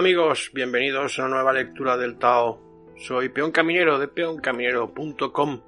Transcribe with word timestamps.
amigos, 0.00 0.50
bienvenidos 0.54 1.18
a 1.18 1.26
una 1.26 1.34
nueva 1.34 1.52
lectura 1.52 1.94
del 1.98 2.16
Tao. 2.16 2.94
Soy 2.96 3.28
Peón 3.28 3.52
Caminero 3.52 3.98
de 3.98 4.08
peoncaminero.com, 4.08 5.60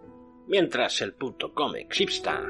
mientras 0.48 1.02
el 1.02 1.12
punto 1.12 1.52
.com 1.52 1.76
exista. 1.76 2.40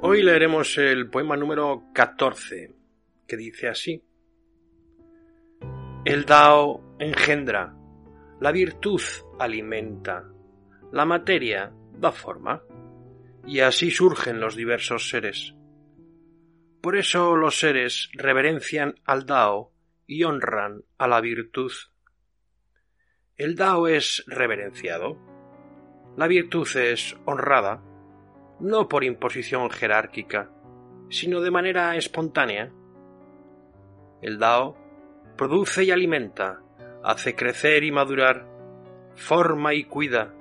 Hoy 0.00 0.22
leeremos 0.22 0.78
el 0.78 1.10
poema 1.10 1.36
número 1.36 1.86
14, 1.92 2.72
que 3.26 3.36
dice 3.36 3.66
así. 3.66 4.00
El 6.04 6.24
Dao 6.24 6.94
engendra, 7.00 7.74
la 8.40 8.52
virtud 8.52 9.00
alimenta, 9.38 10.24
la 10.92 11.04
materia 11.04 11.72
da 11.92 12.12
forma, 12.12 12.62
y 13.46 13.60
así 13.60 13.90
surgen 13.90 14.40
los 14.40 14.56
diversos 14.56 15.08
seres. 15.08 15.54
Por 16.80 16.96
eso 16.96 17.36
los 17.36 17.58
seres 17.58 18.10
reverencian 18.12 18.96
al 19.04 19.26
Dao 19.26 19.72
y 20.06 20.24
honran 20.24 20.82
a 20.98 21.08
la 21.08 21.20
virtud. 21.20 21.72
El 23.36 23.56
Dao 23.56 23.88
es 23.88 24.24
reverenciado, 24.26 25.18
la 26.16 26.26
virtud 26.26 26.68
es 26.76 27.16
honrada, 27.24 27.82
no 28.60 28.88
por 28.88 29.04
imposición 29.04 29.70
jerárquica, 29.70 30.50
sino 31.08 31.40
de 31.40 31.50
manera 31.50 31.96
espontánea. 31.96 32.72
El 34.22 34.38
Dao 34.38 34.76
produce 35.36 35.84
y 35.84 35.90
alimenta, 35.90 36.63
hace 37.04 37.34
crecer 37.34 37.84
y 37.84 37.92
madurar, 37.92 38.46
forma 39.14 39.74
y 39.74 39.84
cuida, 39.84 40.34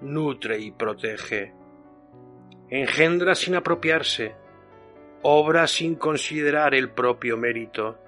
nutre 0.00 0.60
y 0.60 0.70
protege, 0.70 1.52
engendra 2.70 3.34
sin 3.34 3.56
apropiarse, 3.56 4.36
obra 5.22 5.66
sin 5.66 5.96
considerar 5.96 6.74
el 6.74 6.90
propio 6.90 7.36
mérito. 7.36 7.98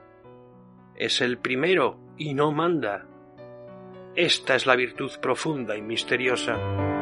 Es 0.95 1.21
el 1.21 1.39
primero 1.39 1.99
y 2.17 2.33
no 2.33 2.53
manda. 2.53 3.07
Esta 4.15 4.55
es 4.55 4.67
la 4.67 4.77
virtud 4.77 5.11
profunda 5.21 5.77
y 5.77 5.83
misteriosa. 5.83 6.96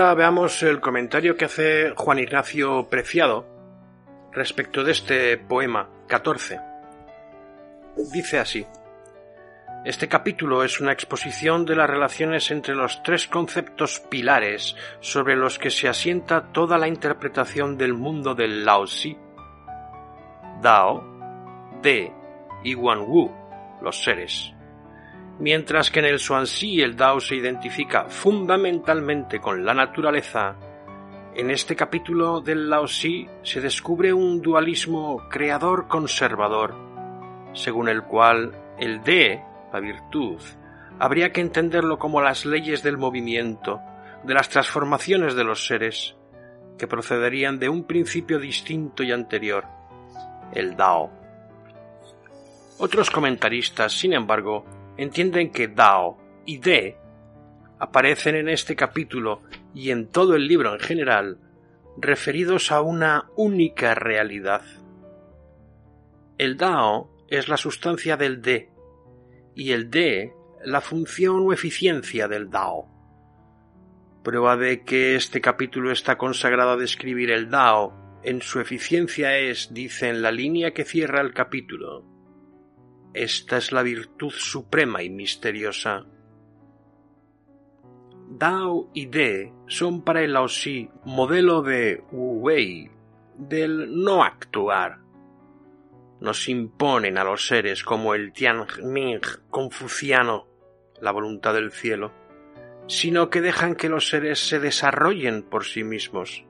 Ahora 0.00 0.14
veamos 0.14 0.62
el 0.62 0.80
comentario 0.80 1.36
que 1.36 1.46
hace 1.46 1.92
Juan 1.96 2.20
Ignacio 2.20 2.88
Preciado 2.88 3.44
respecto 4.32 4.84
de 4.84 4.92
este 4.92 5.38
poema 5.38 5.88
14. 6.06 6.60
Dice 8.12 8.38
así. 8.38 8.64
Este 9.84 10.06
capítulo 10.06 10.62
es 10.62 10.80
una 10.80 10.92
exposición 10.92 11.64
de 11.64 11.74
las 11.74 11.90
relaciones 11.90 12.50
entre 12.52 12.76
los 12.76 13.02
tres 13.02 13.26
conceptos 13.26 13.98
pilares 13.98 14.76
sobre 15.00 15.34
los 15.34 15.58
que 15.58 15.70
se 15.70 15.88
asienta 15.88 16.52
toda 16.52 16.78
la 16.78 16.86
interpretación 16.86 17.76
del 17.76 17.94
mundo 17.94 18.36
del 18.36 18.64
Laozi. 18.64 19.16
Dao, 20.62 21.02
De 21.82 22.12
y 22.62 22.74
Wu, 22.76 23.32
los 23.82 24.04
seres 24.04 24.54
mientras 25.38 25.90
que 25.90 26.00
en 26.00 26.06
el 26.06 26.18
Swansea 26.18 26.84
el 26.84 26.96
Dao 26.96 27.20
se 27.20 27.36
identifica 27.36 28.04
fundamentalmente 28.04 29.40
con 29.40 29.64
la 29.64 29.74
naturaleza, 29.74 30.56
en 31.34 31.50
este 31.50 31.76
capítulo 31.76 32.40
del 32.40 32.68
Laozi 32.68 33.28
se 33.42 33.60
descubre 33.60 34.12
un 34.12 34.42
dualismo 34.42 35.28
creador-conservador, 35.30 36.74
según 37.52 37.88
el 37.88 38.02
cual 38.02 38.52
el 38.78 39.02
De, 39.02 39.40
la 39.72 39.80
virtud, 39.80 40.40
habría 40.98 41.32
que 41.32 41.40
entenderlo 41.40 41.98
como 41.98 42.20
las 42.20 42.44
leyes 42.44 42.82
del 42.82 42.98
movimiento, 42.98 43.80
de 44.24 44.34
las 44.34 44.48
transformaciones 44.48 45.36
de 45.36 45.44
los 45.44 45.66
seres, 45.66 46.16
que 46.76 46.88
procederían 46.88 47.58
de 47.58 47.68
un 47.68 47.84
principio 47.84 48.40
distinto 48.40 49.04
y 49.04 49.12
anterior, 49.12 49.64
el 50.52 50.76
Dao. 50.76 51.10
Otros 52.78 53.10
comentaristas, 53.10 53.92
sin 53.92 54.12
embargo, 54.12 54.64
entienden 54.98 55.50
que 55.50 55.68
Dao 55.68 56.18
y 56.44 56.58
De 56.58 56.98
aparecen 57.78 58.34
en 58.34 58.48
este 58.48 58.76
capítulo 58.76 59.42
y 59.74 59.90
en 59.90 60.08
todo 60.08 60.34
el 60.34 60.46
libro 60.46 60.74
en 60.74 60.80
general 60.80 61.38
referidos 61.96 62.70
a 62.70 62.82
una 62.82 63.30
única 63.36 63.94
realidad. 63.94 64.62
El 66.36 66.56
Dao 66.56 67.10
es 67.28 67.48
la 67.48 67.56
sustancia 67.56 68.16
del 68.16 68.42
De 68.42 68.70
y 69.54 69.72
el 69.72 69.90
De 69.90 70.34
la 70.64 70.80
función 70.80 71.46
o 71.46 71.52
eficiencia 71.52 72.28
del 72.28 72.50
Dao. 72.50 72.88
Prueba 74.22 74.56
de 74.56 74.82
que 74.82 75.14
este 75.14 75.40
capítulo 75.40 75.92
está 75.92 76.18
consagrado 76.18 76.72
a 76.72 76.76
describir 76.76 77.30
el 77.30 77.48
Dao 77.48 78.20
en 78.24 78.42
su 78.42 78.60
eficiencia 78.60 79.38
es, 79.38 79.72
dice 79.72 80.08
en 80.08 80.22
la 80.22 80.32
línea 80.32 80.72
que 80.72 80.84
cierra 80.84 81.20
el 81.20 81.32
capítulo, 81.32 82.04
esta 83.14 83.56
es 83.56 83.72
la 83.72 83.82
virtud 83.82 84.30
suprema 84.30 85.02
y 85.02 85.10
misteriosa. 85.10 86.04
Dao 88.30 88.90
y 88.92 89.06
De 89.06 89.52
son 89.66 90.02
para 90.02 90.22
el 90.22 90.34
Laozi 90.34 90.90
modelo 91.04 91.62
de 91.62 92.04
Wu 92.12 92.40
Wei, 92.40 92.90
del 93.36 94.02
no 94.02 94.22
actuar. 94.22 94.98
Nos 96.20 96.48
imponen 96.48 97.16
a 97.16 97.24
los 97.24 97.46
seres 97.46 97.82
como 97.82 98.14
el 98.14 98.32
Tianming 98.32 99.20
confuciano, 99.48 100.46
la 101.00 101.12
voluntad 101.12 101.54
del 101.54 101.72
cielo, 101.72 102.12
sino 102.86 103.30
que 103.30 103.40
dejan 103.40 103.76
que 103.76 103.88
los 103.88 104.08
seres 104.08 104.46
se 104.46 104.60
desarrollen 104.60 105.42
por 105.42 105.64
sí 105.64 105.84
mismos. 105.84 106.44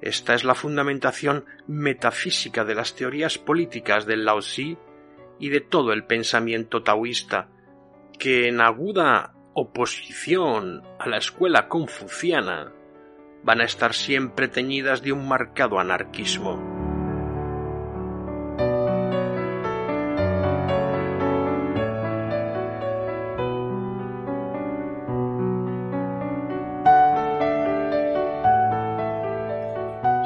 Esta 0.00 0.34
es 0.34 0.44
la 0.44 0.54
fundamentación 0.54 1.44
metafísica 1.66 2.64
de 2.64 2.74
las 2.74 2.94
teorías 2.94 3.38
políticas 3.38 4.06
del 4.06 4.24
Laozi 4.24 4.78
y 5.38 5.50
de 5.50 5.60
todo 5.60 5.92
el 5.92 6.04
pensamiento 6.04 6.82
taoísta, 6.82 7.48
que 8.18 8.48
en 8.48 8.60
aguda 8.60 9.34
oposición 9.54 10.82
a 10.98 11.08
la 11.08 11.18
escuela 11.18 11.68
confuciana 11.68 12.72
van 13.42 13.60
a 13.60 13.64
estar 13.64 13.94
siempre 13.94 14.48
teñidas 14.48 15.02
de 15.02 15.12
un 15.12 15.28
marcado 15.28 15.78
anarquismo. 15.78 16.78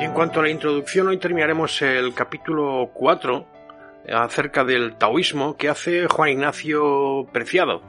En 0.00 0.12
cuanto 0.12 0.40
a 0.40 0.42
la 0.42 0.50
introducción, 0.50 1.08
hoy 1.08 1.16
terminaremos 1.16 1.80
el 1.80 2.12
capítulo 2.12 2.90
4 2.92 3.61
acerca 4.08 4.64
del 4.64 4.96
taoísmo 4.96 5.56
que 5.56 5.68
hace 5.68 6.06
Juan 6.08 6.30
Ignacio 6.30 7.26
Preciado, 7.32 7.82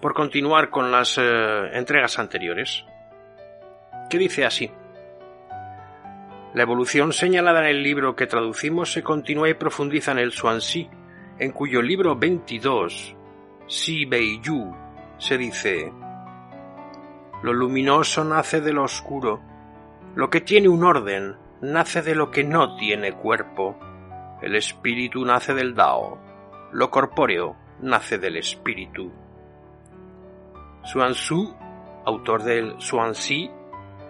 por 0.00 0.14
continuar 0.14 0.70
con 0.70 0.92
las 0.92 1.18
eh, 1.18 1.22
entregas 1.72 2.18
anteriores, 2.18 2.84
que 4.08 4.18
dice 4.18 4.44
así. 4.44 4.70
La 6.54 6.62
evolución 6.62 7.12
señalada 7.12 7.60
en 7.60 7.76
el 7.76 7.82
libro 7.82 8.16
que 8.16 8.26
traducimos 8.26 8.92
se 8.92 9.02
continúa 9.02 9.48
y 9.48 9.54
profundiza 9.54 10.12
en 10.12 10.18
el 10.18 10.32
Xuanxi, 10.32 10.88
en 11.38 11.52
cuyo 11.52 11.82
libro 11.82 12.16
22, 12.16 13.16
Si 13.66 14.04
Bei 14.06 14.40
Yu, 14.40 14.74
se 15.18 15.36
dice: 15.36 15.92
Lo 17.42 17.52
luminoso 17.52 18.24
nace 18.24 18.60
de 18.60 18.72
lo 18.72 18.84
oscuro, 18.84 19.40
lo 20.14 20.30
que 20.30 20.40
tiene 20.40 20.68
un 20.68 20.84
orden 20.84 21.36
nace 21.60 22.02
de 22.02 22.14
lo 22.14 22.30
que 22.30 22.44
no 22.44 22.76
tiene 22.76 23.12
cuerpo 23.12 23.78
el 24.42 24.54
espíritu 24.54 25.24
nace 25.24 25.54
del 25.54 25.74
Dao, 25.74 26.18
lo 26.72 26.90
corpóreo 26.90 27.56
nace 27.80 28.18
del 28.18 28.36
espíritu. 28.36 29.12
Xuanzu, 30.84 31.54
autor 32.04 32.42
del 32.42 32.76
Xuanxi, 32.78 33.50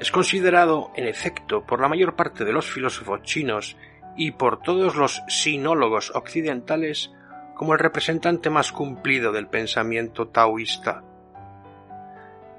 es 0.01 0.13
considerado, 0.13 0.93
en 0.95 1.09
efecto, 1.09 1.65
por 1.67 1.81
la 1.81 1.89
mayor 1.89 2.15
parte 2.15 2.45
de 2.45 2.53
los 2.53 2.71
filósofos 2.71 3.23
chinos 3.23 3.77
y 4.17 4.33
por 4.33 4.61
todos 4.63 4.97
los 4.97 5.23
sinólogos 5.29 6.13
occidentales 6.15 7.13
como 7.55 7.73
el 7.73 7.81
representante 7.81 8.51
más 8.51 8.71
cumplido 8.71 9.33
del 9.33 9.49
pensamiento 9.49 10.29
taoísta. 10.29 11.03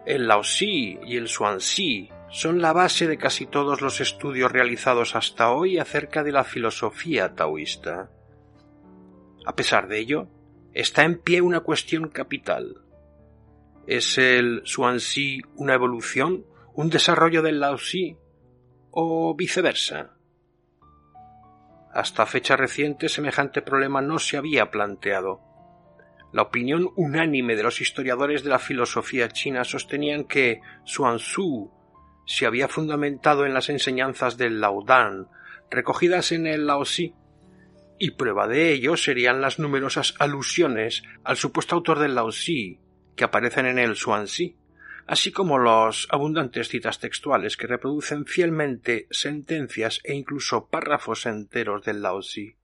El 0.05 0.27
Laozi 0.27 0.99
y 1.05 1.15
el 1.15 1.27
Xuanxi 1.27 2.09
son 2.31 2.61
la 2.61 2.73
base 2.73 3.07
de 3.07 3.17
casi 3.17 3.45
todos 3.45 3.81
los 3.81 4.01
estudios 4.01 4.51
realizados 4.51 5.15
hasta 5.15 5.51
hoy 5.51 5.79
acerca 5.79 6.23
de 6.23 6.31
la 6.31 6.43
filosofía 6.43 7.35
taoísta. 7.35 8.11
A 9.45 9.55
pesar 9.55 9.87
de 9.87 9.99
ello, 9.99 10.27
está 10.73 11.03
en 11.03 11.19
pie 11.19 11.41
una 11.41 11.61
cuestión 11.61 12.09
capital. 12.09 12.83
¿Es 13.87 14.17
el 14.19 14.61
Xuanxi 14.63 15.41
una 15.55 15.73
evolución, 15.73 16.45
un 16.75 16.89
desarrollo 16.89 17.41
del 17.41 17.59
Laozi 17.59 18.15
o 18.91 19.35
viceversa? 19.35 20.15
Hasta 21.91 22.27
fecha 22.27 22.55
reciente 22.55 23.09
semejante 23.09 23.63
problema 23.63 24.01
no 24.01 24.19
se 24.19 24.37
había 24.37 24.69
planteado. 24.69 25.41
La 26.31 26.43
opinión 26.43 26.91
unánime 26.95 27.55
de 27.55 27.63
los 27.63 27.81
historiadores 27.81 28.43
de 28.43 28.51
la 28.51 28.59
filosofía 28.59 29.29
china 29.29 29.63
sostenían 29.63 30.25
que 30.25 30.61
Xuanzhu 30.85 31.78
se 32.29 32.45
había 32.45 32.67
fundamentado 32.67 33.47
en 33.47 33.55
las 33.55 33.69
enseñanzas 33.69 34.37
del 34.37 34.61
Laodan, 34.61 35.27
recogidas 35.71 36.31
en 36.31 36.45
el 36.45 36.67
Laozi, 36.67 37.15
y 37.97 38.11
prueba 38.11 38.47
de 38.47 38.71
ello 38.71 38.95
serían 38.97 39.41
las 39.41 39.57
numerosas 39.57 40.13
alusiones 40.19 41.01
al 41.23 41.37
supuesto 41.37 41.75
autor 41.75 41.97
del 41.97 42.13
Laozi 42.13 42.79
que 43.15 43.23
aparecen 43.23 43.65
en 43.65 43.79
el 43.79 43.95
Xuanxi, 43.95 44.55
así 45.07 45.31
como 45.31 45.57
los 45.57 46.07
abundantes 46.11 46.69
citas 46.69 46.99
textuales 46.99 47.57
que 47.57 47.65
reproducen 47.65 48.27
fielmente 48.27 49.07
sentencias 49.09 49.99
e 50.03 50.13
incluso 50.13 50.67
párrafos 50.67 51.25
enteros 51.25 51.83
del 51.83 52.03
Laozi. 52.03 52.55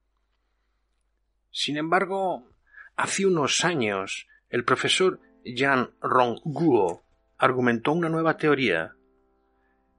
Sin 1.49 1.77
embargo, 1.77 2.51
hace 2.95 3.25
unos 3.25 3.65
años 3.65 4.27
el 4.51 4.63
profesor 4.63 5.19
Yan 5.43 5.89
Rongguo 6.01 7.03
argumentó 7.39 7.93
una 7.93 8.09
nueva 8.09 8.37
teoría. 8.37 8.93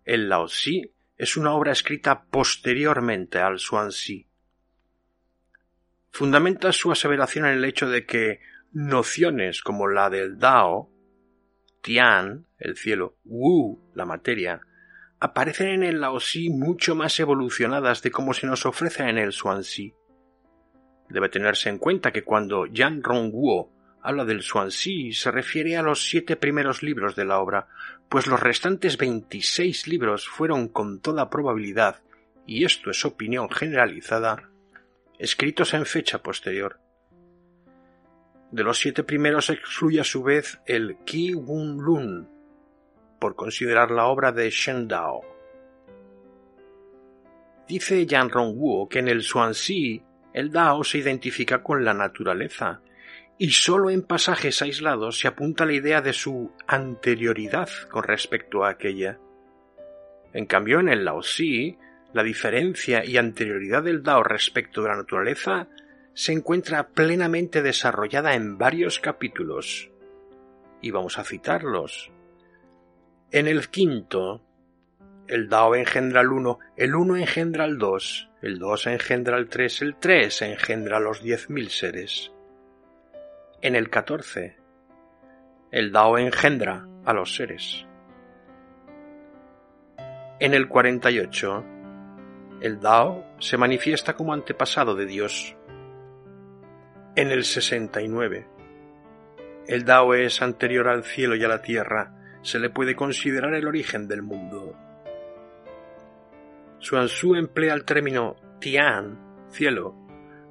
El 0.06 0.28
Laozi 0.28 0.94
es 1.16 1.36
una 1.36 1.52
obra 1.52 1.72
escrita 1.72 2.26
posteriormente 2.26 3.40
al 3.40 3.58
Xuanxi. 3.58 4.28
Fundamenta 6.12 6.70
su 6.70 6.92
aseveración 6.92 7.44
en 7.44 7.54
el 7.54 7.64
hecho 7.64 7.88
de 7.88 8.06
que 8.06 8.38
nociones 8.70 9.62
como 9.62 9.88
la 9.88 10.08
del 10.08 10.38
Dao, 10.38 10.92
Tian, 11.82 12.46
el 12.58 12.76
cielo, 12.76 13.16
Wu, 13.24 13.80
la 13.94 14.04
materia, 14.04 14.60
aparecen 15.18 15.70
en 15.70 15.82
el 15.82 16.00
Laozi 16.00 16.50
mucho 16.50 16.94
más 16.94 17.18
evolucionadas 17.18 18.00
de 18.02 18.12
como 18.12 18.32
se 18.32 18.46
nos 18.46 18.64
ofrece 18.64 19.08
en 19.08 19.18
el 19.18 19.32
Xuanxi. 19.32 19.92
Debe 21.08 21.28
tenerse 21.30 21.68
en 21.68 21.78
cuenta 21.78 22.12
que 22.12 22.22
cuando 22.22 22.66
Yan 22.66 23.02
Rongguo 23.02 23.72
habla 24.06 24.24
del 24.24 24.42
Xuanxi 24.42 25.12
se 25.12 25.32
refiere 25.32 25.76
a 25.76 25.82
los 25.82 26.08
siete 26.08 26.36
primeros 26.36 26.84
libros 26.84 27.16
de 27.16 27.24
la 27.24 27.40
obra, 27.40 27.66
pues 28.08 28.28
los 28.28 28.38
restantes 28.38 28.98
veintiséis 28.98 29.88
libros 29.88 30.28
fueron 30.28 30.68
con 30.68 31.00
toda 31.00 31.28
probabilidad, 31.28 32.02
y 32.46 32.64
esto 32.64 32.90
es 32.90 33.04
opinión 33.04 33.50
generalizada, 33.50 34.48
escritos 35.18 35.74
en 35.74 35.86
fecha 35.86 36.22
posterior. 36.22 36.78
De 38.52 38.62
los 38.62 38.78
siete 38.78 39.02
primeros 39.02 39.50
excluye 39.50 40.00
a 40.00 40.04
su 40.04 40.22
vez 40.22 40.60
el 40.66 40.98
Qi 41.04 41.34
Wun 41.34 41.78
Lun, 41.78 42.28
por 43.18 43.34
considerar 43.34 43.90
la 43.90 44.06
obra 44.06 44.30
de 44.30 44.48
Shen 44.50 44.86
Dao. 44.86 45.22
Dice 47.66 48.06
Yan 48.06 48.30
Rongguo 48.30 48.88
que 48.88 49.00
en 49.00 49.08
el 49.08 49.24
Xuanxi 49.24 50.00
el 50.32 50.52
Dao 50.52 50.84
se 50.84 50.98
identifica 50.98 51.60
con 51.60 51.84
la 51.84 51.92
naturaleza, 51.92 52.82
y 53.38 53.50
sólo 53.50 53.90
en 53.90 54.02
pasajes 54.02 54.62
aislados 54.62 55.18
se 55.20 55.28
apunta 55.28 55.66
la 55.66 55.74
idea 55.74 56.00
de 56.00 56.12
su 56.12 56.52
anterioridad 56.66 57.68
con 57.90 58.02
respecto 58.02 58.64
a 58.64 58.70
aquella. 58.70 59.18
En 60.32 60.46
cambio, 60.46 60.80
en 60.80 60.88
el 60.88 61.04
Laozi, 61.04 61.78
la 62.12 62.22
diferencia 62.22 63.04
y 63.04 63.18
anterioridad 63.18 63.82
del 63.82 64.02
Dao 64.02 64.22
respecto 64.22 64.82
de 64.82 64.88
la 64.88 64.96
naturaleza 64.96 65.68
se 66.14 66.32
encuentra 66.32 66.88
plenamente 66.88 67.62
desarrollada 67.62 68.34
en 68.34 68.56
varios 68.56 69.00
capítulos. 69.00 69.90
Y 70.80 70.90
vamos 70.90 71.18
a 71.18 71.24
citarlos. 71.24 72.10
En 73.30 73.46
el 73.48 73.68
quinto, 73.68 74.42
el 75.26 75.48
Dao 75.48 75.74
engendra 75.74 76.20
al 76.20 76.32
uno, 76.32 76.58
el 76.76 76.94
uno 76.94 77.16
engendra 77.16 77.64
al 77.64 77.76
dos, 77.76 78.30
el 78.40 78.58
dos 78.58 78.86
engendra 78.86 79.36
al 79.36 79.48
tres, 79.48 79.82
el 79.82 79.96
tres 79.96 80.40
engendra 80.40 81.00
los 81.00 81.22
diez 81.22 81.50
mil 81.50 81.68
seres. 81.68 82.32
En 83.66 83.74
el 83.74 83.90
catorce, 83.90 84.56
el 85.72 85.90
Dao 85.90 86.18
engendra 86.18 86.86
a 87.04 87.12
los 87.12 87.34
seres. 87.34 87.84
En 90.38 90.54
el 90.54 90.68
cuarenta 90.68 91.10
y 91.10 91.18
ocho, 91.18 91.64
el 92.60 92.78
Dao 92.78 93.24
se 93.40 93.56
manifiesta 93.56 94.14
como 94.14 94.32
antepasado 94.32 94.94
de 94.94 95.06
Dios. 95.06 95.56
En 97.16 97.32
el 97.32 97.42
69. 97.42 98.46
El 99.66 99.84
Dao 99.84 100.14
es 100.14 100.42
anterior 100.42 100.86
al 100.86 101.02
cielo 101.02 101.34
y 101.34 101.42
a 101.42 101.48
la 101.48 101.60
tierra, 101.60 102.38
se 102.42 102.60
le 102.60 102.70
puede 102.70 102.94
considerar 102.94 103.52
el 103.54 103.66
origen 103.66 104.06
del 104.06 104.22
mundo. 104.22 104.78
Xuanzhu 106.78 107.34
emplea 107.34 107.74
el 107.74 107.84
término 107.84 108.36
Tian, 108.60 109.48
cielo, 109.50 109.96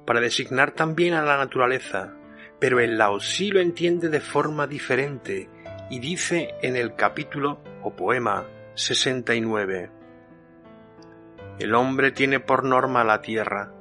para 0.04 0.20
designar 0.20 0.72
también 0.72 1.14
a 1.14 1.22
la 1.22 1.38
naturaleza, 1.38 2.15
pero 2.58 2.80
el 2.80 2.98
Laozi 2.98 3.50
lo 3.50 3.60
entiende 3.60 4.08
de 4.08 4.20
forma 4.20 4.66
diferente 4.66 5.48
y 5.90 5.98
dice 5.98 6.54
en 6.62 6.76
el 6.76 6.94
capítulo 6.94 7.60
o 7.82 7.94
poema 7.94 8.46
69. 8.74 9.90
El 11.58 11.74
hombre 11.74 12.12
tiene 12.12 12.40
por 12.40 12.64
norma 12.64 13.04
la 13.04 13.22
tierra, 13.22 13.72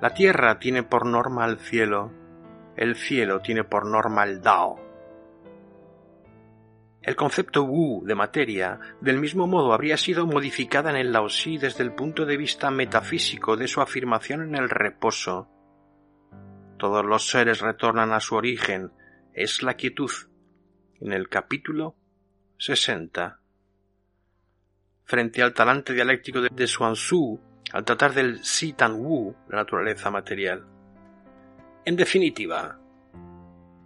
la 0.00 0.14
tierra 0.14 0.58
tiene 0.58 0.82
por 0.82 1.06
norma 1.06 1.44
al 1.44 1.58
cielo, 1.58 2.12
el 2.76 2.96
cielo 2.96 3.40
tiene 3.40 3.64
por 3.64 3.86
norma 3.86 4.24
el 4.24 4.40
Dao. 4.40 4.80
El 7.02 7.16
concepto 7.16 7.64
Wu 7.64 8.04
de 8.04 8.14
materia, 8.14 8.78
del 9.00 9.18
mismo 9.18 9.46
modo, 9.46 9.72
habría 9.72 9.96
sido 9.96 10.26
modificada 10.26 10.90
en 10.90 10.96
el 10.96 11.12
Laozi 11.12 11.56
desde 11.56 11.82
el 11.82 11.92
punto 11.92 12.26
de 12.26 12.36
vista 12.36 12.70
metafísico 12.70 13.56
de 13.56 13.68
su 13.68 13.80
afirmación 13.80 14.42
en 14.42 14.54
el 14.54 14.68
reposo. 14.68 15.48
Todos 16.80 17.04
los 17.04 17.28
seres 17.28 17.60
retornan 17.60 18.10
a 18.14 18.20
su 18.20 18.36
origen, 18.36 18.90
es 19.34 19.62
la 19.62 19.74
quietud, 19.74 20.10
en 20.98 21.12
el 21.12 21.28
capítulo 21.28 21.94
60. 22.56 23.38
Frente 25.04 25.42
al 25.42 25.52
talante 25.52 25.92
dialéctico 25.92 26.40
de 26.40 26.66
Xuanzhu, 26.66 27.38
al 27.74 27.84
tratar 27.84 28.14
del 28.14 28.42
Si 28.42 28.72
Tan 28.72 28.94
Wu, 28.94 29.36
la 29.50 29.58
naturaleza 29.58 30.10
material. 30.10 30.64
En 31.84 31.96
definitiva, 31.96 32.78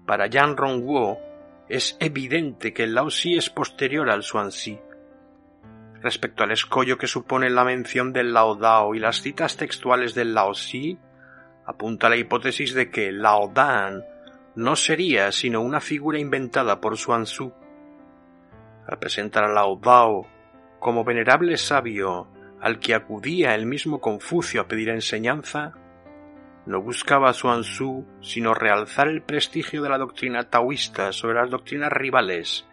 para 0.06 0.28
Yan 0.28 0.56
Rongguo 0.56 1.18
es 1.68 1.96
evidente 1.98 2.72
que 2.72 2.84
el 2.84 2.94
Laozi 2.94 3.36
es 3.36 3.50
posterior 3.50 4.08
al 4.08 4.22
Xuanxi. 4.22 4.78
Respecto 6.00 6.44
al 6.44 6.52
escollo 6.52 6.96
que 6.96 7.08
supone 7.08 7.50
la 7.50 7.64
mención 7.64 8.12
del 8.12 8.32
Lao 8.32 8.54
Dao 8.54 8.94
y 8.94 9.00
las 9.00 9.20
citas 9.20 9.56
textuales 9.56 10.14
del 10.14 10.32
Laozi, 10.32 10.96
apunta 11.66 12.08
la 12.08 12.16
hipótesis 12.16 12.74
de 12.74 12.90
que 12.90 13.12
Lao 13.12 13.50
Dan 13.52 14.04
no 14.56 14.76
sería 14.76 15.32
sino 15.32 15.60
una 15.60 15.80
figura 15.80 16.18
inventada 16.18 16.80
por 16.80 16.96
Xuanzhu. 16.96 17.52
Al 18.86 18.98
a 18.98 19.48
Lao 19.48 19.76
Dao 19.76 20.26
como 20.78 21.04
venerable 21.04 21.56
sabio 21.56 22.28
al 22.60 22.78
que 22.78 22.94
acudía 22.94 23.54
el 23.54 23.66
mismo 23.66 24.00
Confucio 24.00 24.60
a 24.60 24.68
pedir 24.68 24.88
enseñanza, 24.88 25.72
no 26.66 26.80
buscaba 26.80 27.32
Xuanzhu 27.32 28.06
sino 28.20 28.54
realzar 28.54 29.08
el 29.08 29.22
prestigio 29.22 29.82
de 29.82 29.90
la 29.90 29.98
doctrina 29.98 30.44
taoísta 30.44 31.12
sobre 31.12 31.40
las 31.40 31.50
doctrinas 31.50 31.92
rivales, 31.92 32.66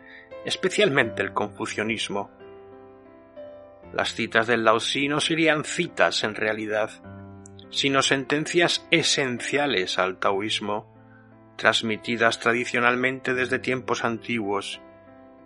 especialmente 0.45 1.21
el 1.21 1.33
confucianismo. 1.33 2.31
Las 3.93 4.13
citas 4.13 4.47
del 4.47 4.63
Laozi 4.63 5.09
no 5.09 5.19
serían 5.19 5.65
citas 5.65 6.23
en 6.23 6.35
realidad, 6.35 6.89
sino 7.71 8.01
sentencias 8.01 8.85
esenciales 8.91 9.97
al 9.97 10.19
taoísmo, 10.19 10.87
transmitidas 11.57 12.39
tradicionalmente 12.39 13.33
desde 13.33 13.59
tiempos 13.59 14.03
antiguos, 14.03 14.81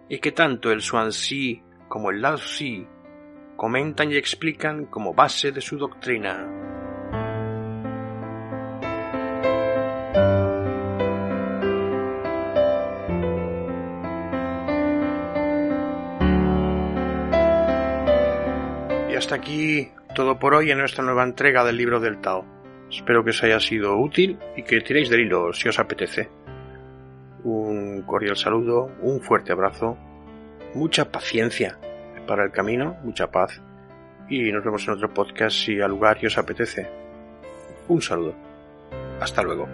y 0.09 0.19
que 0.19 0.31
tanto 0.31 0.71
el 0.71 0.81
Xuanxi 0.81 1.63
como 1.87 2.11
el 2.11 2.21
Laozi 2.21 2.87
comentan 3.55 4.11
y 4.11 4.17
explican 4.17 4.85
como 4.85 5.13
base 5.13 5.51
de 5.51 5.61
su 5.61 5.77
doctrina. 5.77 6.65
hasta 19.25 19.35
aquí 19.35 19.91
todo 20.15 20.39
por 20.39 20.55
hoy 20.55 20.71
en 20.71 20.79
nuestra 20.79 21.03
nueva 21.03 21.23
entrega 21.23 21.63
del 21.63 21.77
libro 21.77 21.99
del 21.99 22.19
Tao. 22.21 22.43
Espero 22.89 23.23
que 23.23 23.29
os 23.31 23.43
haya 23.43 23.59
sido 23.59 23.97
útil 23.97 24.39
y 24.55 24.63
que 24.63 24.81
tiréis 24.81 25.09
del 25.09 25.19
hilo 25.19 25.53
si 25.53 25.67
os 25.69 25.77
apetece. 25.77 26.29
Un 27.43 28.01
cordial 28.03 28.37
saludo, 28.37 28.89
un 29.01 29.21
fuerte 29.21 29.51
abrazo, 29.51 29.97
mucha 30.73 31.11
paciencia 31.11 31.77
para 32.25 32.43
el 32.43 32.51
camino, 32.51 32.97
mucha 33.03 33.29
paz 33.29 33.61
y 34.27 34.51
nos 34.51 34.63
vemos 34.63 34.87
en 34.87 34.93
otro 34.95 35.13
podcast 35.13 35.55
si 35.55 35.79
al 35.79 35.91
lugar 35.91 36.17
y 36.21 36.25
os 36.25 36.37
apetece. 36.37 36.89
Un 37.87 38.01
saludo. 38.01 38.33
Hasta 39.19 39.43
luego. 39.43 39.67